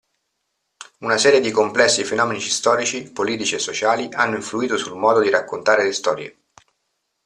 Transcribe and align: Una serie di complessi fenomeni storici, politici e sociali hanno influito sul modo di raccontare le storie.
Una 1.01 1.19
serie 1.19 1.41
di 1.41 1.51
complessi 1.51 2.03
fenomeni 2.03 2.39
storici, 2.41 3.11
politici 3.11 3.53
e 3.53 3.59
sociali 3.59 4.09
hanno 4.13 4.35
influito 4.37 4.75
sul 4.75 4.97
modo 4.97 5.19
di 5.19 5.29
raccontare 5.29 5.83
le 5.83 5.93
storie. 5.93 6.37